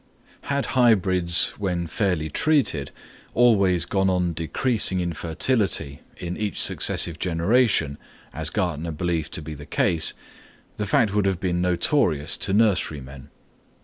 [0.49, 2.89] Had hybrids, when fairly treated,
[3.35, 7.99] always gone on decreasing in fertility in each successive generation,
[8.33, 10.15] as Gärtner believed to be the case,
[10.77, 13.29] the fact would have been notorious to nurserymen.